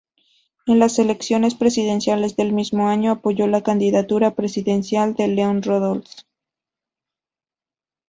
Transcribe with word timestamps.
En 0.65 0.79
las 0.79 0.97
elecciones 0.97 1.53
presidenciales 1.53 2.35
del 2.35 2.53
mismo 2.53 2.87
año 2.87 3.11
apoyó 3.11 3.45
la 3.45 3.61
candidatura 3.61 4.33
presidencial 4.33 5.13
de 5.13 5.27
León 5.27 5.61
Roldós. 5.61 6.25